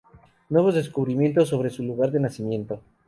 [0.49, 2.81] Nuevos descubrimientos sobre su lugar de nacimiento